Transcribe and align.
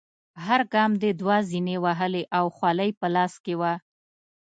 هر 0.45 0.61
ګام 0.73 0.91
دې 1.01 1.11
دوه 1.21 1.37
زینې 1.49 1.77
وهلې 1.83 2.23
او 2.37 2.45
خولۍ 2.55 2.89
په 2.99 3.07
لاس 3.15 3.33
کې 3.43 3.53
وه. 3.59 3.73